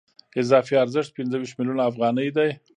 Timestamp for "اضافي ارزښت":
0.41-1.09